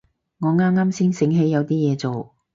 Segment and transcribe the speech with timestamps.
[0.39, 2.33] 我啱啱先醒起有啲嘢做